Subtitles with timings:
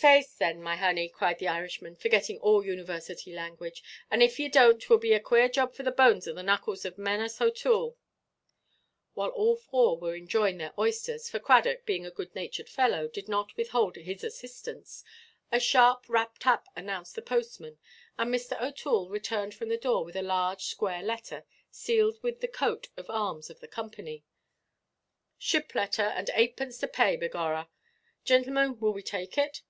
[0.00, 4.80] "Faix, then, my honey," cried the Irishman, forgetting all university language, "and, if ye donʼt,
[4.80, 7.96] 'twill be a quare job for the bones on the knuckles of Manus OʼToole."
[9.12, 13.96] While all four were enjoying their oysters—for Cradock, being a good–natured fellow, did not withhold
[13.96, 17.76] his assistance—a sharp rap–rap announced the postman,
[18.16, 18.56] and Mr.
[18.58, 23.10] OʼToole returned from the door with a large square letter, sealed with the coat of
[23.10, 24.24] arms of the company.
[25.36, 27.68] "Ship–letther, and eightpence to pay, begorra.
[28.24, 29.60] Gintlemen, will we take it?"